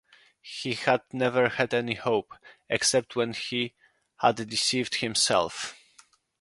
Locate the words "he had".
0.41-1.03, 3.33-4.37